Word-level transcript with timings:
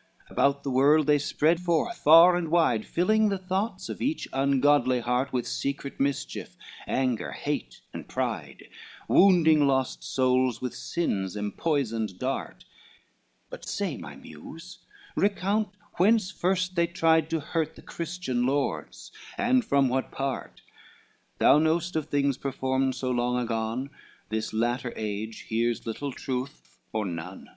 XIX 0.00 0.30
About 0.30 0.62
the 0.62 0.70
world 0.70 1.06
they 1.06 1.18
spread 1.18 1.60
forth 1.60 1.98
far 1.98 2.34
and 2.34 2.48
wide, 2.48 2.86
Filling 2.86 3.28
the 3.28 3.36
thoughts 3.36 3.90
of 3.90 4.00
each 4.00 4.26
ungodly 4.32 5.00
heart 5.00 5.30
With 5.30 5.46
secret 5.46 6.00
mischief, 6.00 6.56
anger, 6.86 7.32
hate 7.32 7.82
and 7.92 8.08
pride, 8.08 8.70
Wounding 9.08 9.66
lost 9.66 10.02
souls 10.02 10.62
with 10.62 10.74
sin's 10.74 11.36
empoisoned 11.36 12.18
dart. 12.18 12.64
But 13.50 13.66
say, 13.66 13.98
my 13.98 14.16
Muse, 14.16 14.78
recount 15.16 15.68
whence 15.98 16.30
first 16.30 16.76
they 16.76 16.86
tried 16.86 17.28
To 17.28 17.38
hurt 17.40 17.76
the 17.76 17.82
Christian 17.82 18.46
lords, 18.46 19.12
and 19.36 19.62
from 19.62 19.90
what 19.90 20.10
part, 20.10 20.62
Thou 21.40 21.58
knowest 21.58 21.94
of 21.94 22.06
things 22.06 22.38
performed 22.38 22.94
so 22.94 23.10
long 23.10 23.36
agone, 23.38 23.90
This 24.30 24.54
latter 24.54 24.94
age 24.96 25.40
hears 25.40 25.84
little 25.86 26.12
truth 26.14 26.78
or 26.90 27.04
none. 27.04 27.50